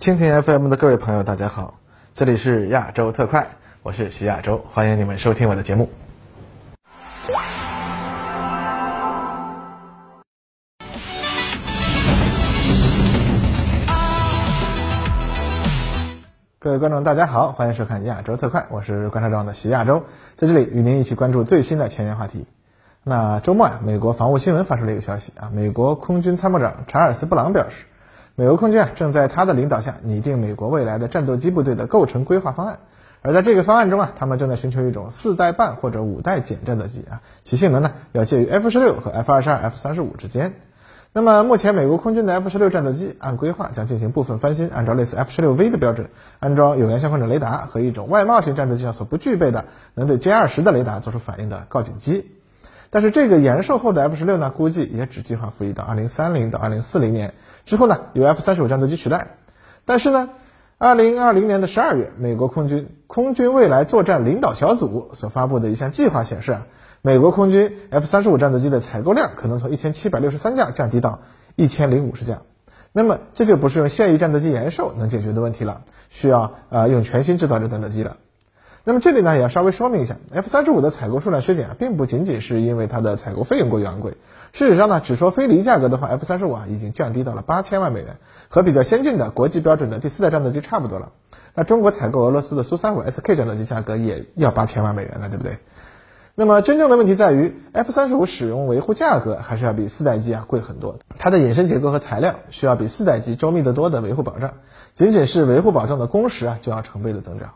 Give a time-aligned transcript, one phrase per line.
[0.00, 1.74] 蜻蜓 FM 的各位朋友，大家好，
[2.14, 3.48] 这里是亚洲特快，
[3.82, 5.90] 我是徐亚洲，欢迎你们收听我的节目。
[16.58, 20.04] 各位观众，大家好，欢迎收看亚洲特快，我是观察长的徐亚洲，
[20.34, 22.46] 在这里与您一起关注最新的前沿话题。
[23.04, 27.84] 那周末呀，美国防务新闻发出了一个消息啊，美国空军参谋长查尔斯·布朗表示，
[28.40, 32.78] 美国空军啊正在他的领导下拟定美国未来的战斗机部队的构成规划方案，
[33.20, 40.54] 而在这个方案中啊，他们正在寻求一种四代半或者五代减战斗机啊，其性能呢要介于 F 十六和 F 二十二、F 三十五之间。
[41.12, 52.39] 那么目前美国空军的 F 十六战斗机按规划将进行部分翻新，按照类似 F 十六 V 的标准，安装有源相控阵雷达和一种外贸型战斗机上所不具备的能对歼二十的雷达做出反应的告警机。
[52.92, 59.36] 但是这个延寿后的 F 十六呢，估计也只计划服役到二零三零到二零四零年之后呢，由 F 三十五战斗机取代。
[59.84, 60.30] 但是呢，
[60.76, 66.66] 二零二零年的十二月，美国空军空军未来作战领导小组所发布的一项计划显示啊，
[67.00, 71.20] 美国空军 F 三十五战斗机的采购量可能从一千七百六十三架降低到
[71.54, 72.42] 一千零五十架。
[72.92, 78.16] 那么这就不是用现役战斗机延寿能解决的问题了，需要呃用全新制造的战斗机了。
[78.82, 84.12] 那么这里呢也要稍微说明一下，F 三十五的采购数量削减啊，并不仅仅是因为它的采购费用过于昂贵。
[84.52, 88.16] 事实上呢，只说飞离价格的话，F 三十五啊已经降低到了八千万美元，
[88.48, 91.12] 和比较先进的国际标准的第四代战斗机差不多了。
[91.54, 95.58] 那中国采购俄罗斯的苏三五 SK 战斗机价格也要八千万美元了，对不对？
[96.34, 104.54] 那么真正的问题在于，F 三十五使用维护价格还是要比四代机啊贵很多，它的隐身结构和材料需要比四代机周密得多的维护保障，
[104.94, 107.50] 仅仅是维护保障的工时啊就要成倍的增长。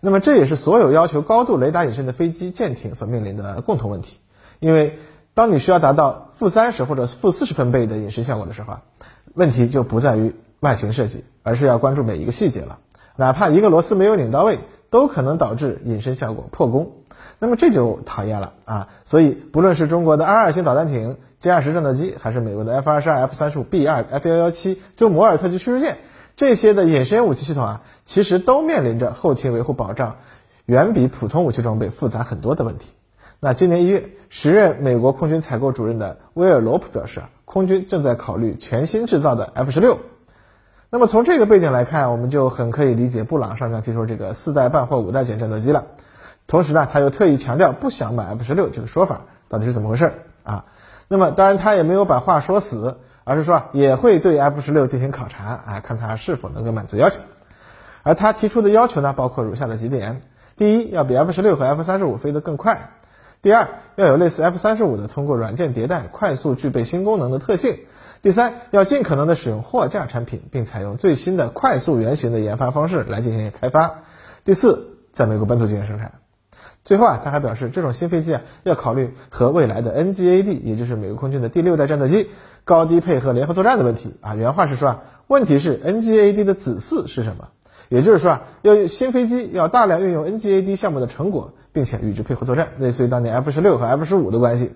[0.00, 4.18] 那么这也是所有要求高度雷达隐身的飞机舰艇所面临的共同问题，
[4.60, 4.98] 因为
[5.34, 8.82] 当你需要达到负三十或者负四十分贝的隐身效果的时候啊，
[9.34, 12.78] 问题就不在于外形设计，而是要关注每一个细节了。
[13.16, 14.58] 哪怕一个螺丝没有拧到位，
[14.90, 16.92] 都可能导致隐身效果破功。
[17.40, 18.88] 那么这就讨厌了啊！
[19.04, 25.98] 所以不论是中国的 R 二型导弹艇、歼二十战斗机，还是美国的 F 二十二、F 三十五、B 二、F 幺幺七、就摩尔特级驱逐舰。
[26.36, 30.18] 这些的隐身武器系统啊，其实都面临着后勤维护保障
[30.66, 32.90] 远比普通武器装备复杂很多的问题。
[33.40, 39.98] 那今年一月，时任美国空军采购主任的威尔罗普表示啊，空军正在考虑全新制造的 F 十六。
[40.90, 45.86] 那么从这个背景来看，我们就很可以理解布朗上将提出这个四代半或五代减战斗机了。
[46.46, 50.12] 同时呢，他又特意强调不想买 F 十六这个说法到底是怎么回事
[50.44, 50.64] 啊？
[51.08, 52.98] 那么当然他也没有把话说死。
[53.30, 57.20] 而是说也会对 F 十六进行考察啊，看它是否能够满足要求。
[58.02, 60.22] 而他提出的要求呢，包括如下的几点：
[60.56, 62.76] 第一，要比 F 十六和 F 三十五飞得更快；
[63.40, 67.76] 第二，要有类似 F 三十五的通过软件迭代快速具备新功能的特性；
[68.20, 74.00] 第三，要尽可能的使用货架产品，并采用最新的快速原型的研发方式来进行开发；
[74.44, 76.14] 第四，在美国本土进行生产。
[76.84, 82.28] 最后啊，他还表示，这种新飞机啊，要考虑和未来的 NGAD，也就是美国空军的第六代战斗机
[82.64, 84.34] 高低配合联合作战的问题啊。
[84.34, 87.48] 原话是说啊，问题是 NGAD 的子嗣是什么？
[87.88, 94.72] 也就是说啊，要新飞机要大量运用 NGAD 项目的成果，并且与之配合作战，类似于当年 F 十六和 F 十五的关系。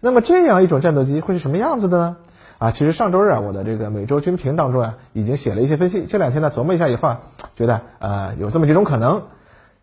[0.00, 2.16] 那么这样一种战斗机会是什么样子的呢？
[2.58, 6.04] 啊，其实上周日啊，我的这个每周军评当中啊，已经写了一些分析。
[6.08, 7.20] 这两天呢，琢磨一下以后啊，
[7.54, 9.22] 觉得呃，有这么几种可能。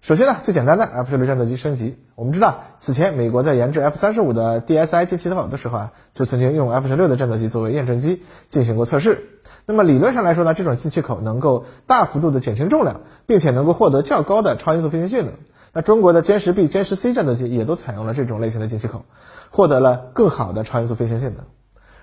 [0.06, 1.98] 首先呢，最简单的 F 十六战斗机升级。
[2.14, 9.42] 我们知道，此前美国在研制 F 三十五的 DSI 进气口的时候啊，就曾经用 F 十六的战斗机作为验证机进行过测试。
[9.66, 15.34] 那么理论上来说呢，这种进气口能够大幅度的减轻重量，并且能够获得较高的超音速飞行性能。
[15.74, 19.06] 那中国的歼十 B、歼十 C 战斗机也都采用了这种类型的进气口，
[19.50, 21.46] 获得了更好的超音速飞行性能。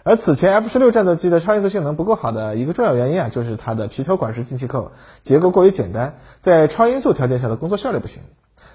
[0.04, 4.90] 而此前 F 十六战斗机的超音速性能不够好的一个重要原因啊，就是它的皮头管式进气口
[5.22, 8.22] 结构过于简单，在超音速条件下的工作效率不行。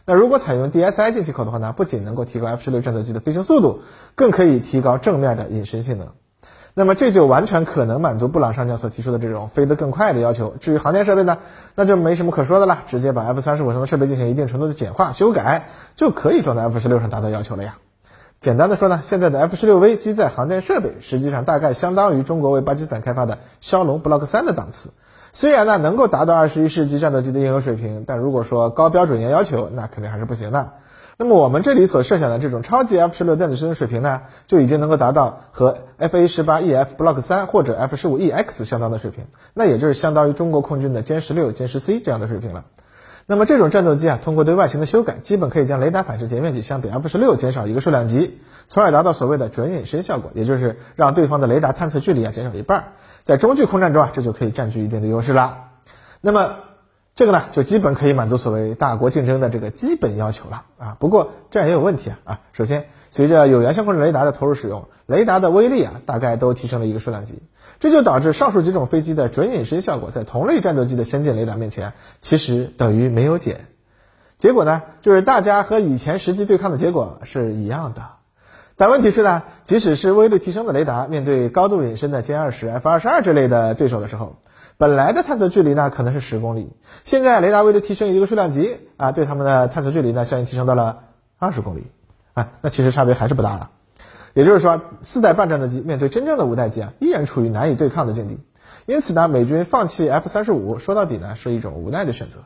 [0.05, 3.81] 那如果采用 DSI 进气口的话呢，不仅能够提高 F 十六战斗机的飞行速度，
[4.15, 6.07] 更可以提高正面的隐身性能。
[6.73, 10.55] 那么这就完全可能满足布朗上将所提出的这种飞得更快的要求。
[10.61, 11.39] 至于航天设备呢，
[11.75, 17.75] 那就没什么可说的了，直接把 F 三十五上的设备进行一定程度的简化修改，就可以装在 F 十六上达到要求了呀。
[18.39, 24.91] 简单的说呢，现在的 F 十六 V 机载航电设备实际上大概相当于中国为巴基斯坦开发的枭龙 Block 三的档次。
[25.33, 30.73] 虽然呢能够达到二十一世纪战斗机的应用水平，但如果说高标准严要求，那肯定还是不行的。
[31.17, 39.25] 那么我们这里所设想的这种超级 F 十六电子水准水平呢，就已经能够达到和 FA 十八 EF Block 三或者 F 十五 EX 相当的水平，
[39.55, 42.65] 那也就是相当于中国空军的歼十六、歼十 C 这样的水平了。
[43.29, 48.39] 那么这种战斗机啊，通过对外形的修改，基本可以将雷达反射截面积相比 F 十六减少一个数量级，
[48.69, 52.93] 从而达到所谓的准隐身效果，也就是让对方的雷达探测距离啊减少一半。
[53.23, 55.57] 在中距空战中啊，这就可以占据一定的优势了。
[56.21, 56.55] 那么
[57.17, 60.95] 这个呢，就基本可以满足所谓大国竞争的这个基本要求了啊。
[60.99, 62.85] 不过这样也有问题啊啊，首先。
[63.09, 67.41] 随着有源相控阵雷达的投入使用，雷达的威力啊，大概都提升了一个数量级，
[67.79, 73.61] 这就导致上述几种飞机的准隐身效果，在同类战斗机的先进雷达面前，其实等于没有减。
[74.37, 78.03] 结果呢，就是大家和以前实际对抗的结果是一样的。
[78.75, 84.35] 但问题是呢，即使是威力提升的雷达，面对高度隐身的歼二十、F 二十二之类的对手的时候，
[84.77, 86.69] 本来的探测距离呢可能是十公里，
[87.03, 90.99] 现在雷达为了提升一个数量级啊，对他们的探测距离呢，相应提升到了
[91.37, 91.87] 二十公里。
[92.33, 93.69] 啊，那其实差别还是不大的，
[94.35, 98.37] 也就是说，四代半战斗机面对真正的五代机啊，依然处于难以对抗的境地。
[98.85, 102.41] 因此呢，美军放弃 F 三十五，说到底呢，是一种无奈的选择。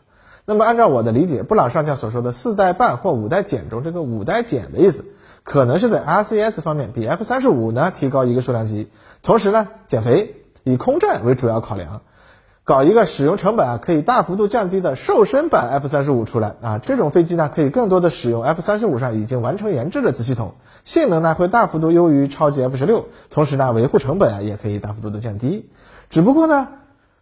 [0.45, 5.03] 那么，按照我的理解，布朗上将所说的四代半或五代减中，这个五代减的意思，
[5.43, 8.87] 可能是在 RCS 方面比 F 三十五呢提高一个数量级，
[9.23, 12.01] 同时呢减肥，以空战为主要考量。
[12.63, 25.69] 搞一个使用成本啊可以大幅度降低的瘦身版 F 三十五出来啊，这种飞机呢可以更多的使用 F 三十五上已经完成研制的子系统，性能呢会大幅度优于超级 F 十六，同时呢维护成本啊也可以大幅度的降低。
[26.09, 26.67] 只不过呢。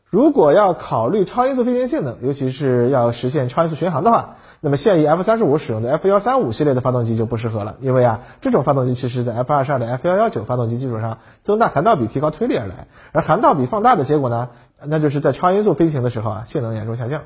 [0.10, 14.50] 如果要考虑超音速飞行性能，尤其是要实现超音速巡航的话，那么现役 F 三十五使用的 F 幺三五系列的发动机就不适合了，因为啊，这种发动机其实在 F 二十二的 F 幺幺九发动机基础上增大涵道比，提高推力而来，而涵道比放大的结果呢，
[14.84, 17.22] 那就是在超音速飞行的时候啊，性能严重下降。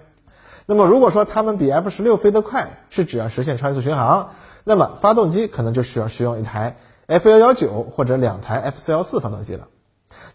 [0.65, 4.31] 那么如果说它们比 F 十六飞得快，是只要实现超音速巡航，
[4.65, 6.75] 那么发动机可能就需要使用一台
[7.07, 9.68] F 幺幺九或者两台 F 四幺四发动机了。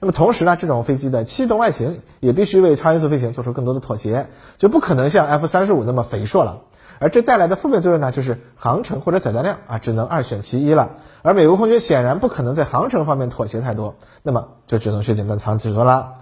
[0.00, 6.60] 那么同时呢，这种飞机的气动外形也必须为超音速飞行做出更多的妥协，就不可能像 F 三十五那么肥硕了。
[7.00, 10.90] 而这带来的负面作用呢，就是航程或者载弹量啊，只能二选其一了。
[11.22, 16.14] 而美国空军显然不可能在航程方面妥协太多，那么就只能削减单舱尺寸了。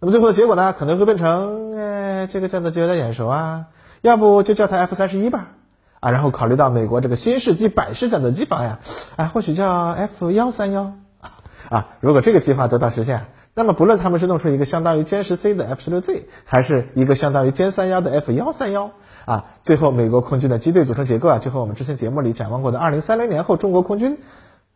[0.00, 3.66] 那么最后的结果呢，可能会变成，哎，这个战斗机有点眼熟啊，
[4.02, 5.48] 要不就叫它 F 三十一吧，
[6.00, 8.80] 啊，然后考虑到美国这个新世纪百式战斗机法呀，
[9.16, 10.92] 哎，或许叫 F 幺三幺。
[11.68, 18.90] 啊，如果这个计划得到实现，那么不论他们是弄出一个相当于歼十 C 的 F 十六 Z，还是一个相当于歼三幺的 F 幺三幺，
[19.24, 24.18] 啊，最后美国空军的机队组成结构啊，就和我们之前节目里展望过的二零三零年后中国空军，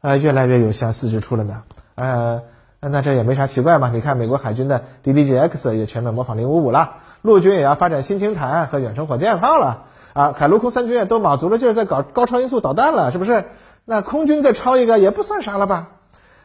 [0.01, 1.63] 啊，越来越有相似之处了呢。
[1.95, 2.43] 呃，
[2.81, 3.91] 那这也没啥奇怪嘛。
[3.93, 13.45] 你看美国海军的 DDG-X 也全面模仿零五五了，陆军也要发展新氢弹和远程火箭炮了，啊，海陆空三军也都卯足了劲在搞高超音速导弹了，是不是？
[13.85, 15.89] 那空军再超一个也不算啥了吧？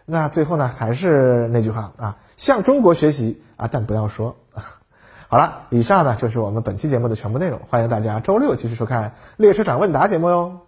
[0.06, 4.64] 那最后呢，还是那句话啊，向中国学习啊，但不要说啊。
[5.30, 10.60] 好了，以上呢就是我们本期节目的全部内容，欢迎大家周六继续收看《列车长问答》节目哟。